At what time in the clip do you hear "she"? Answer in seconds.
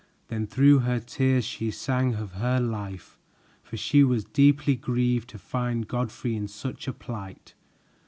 1.45-1.69, 3.77-4.03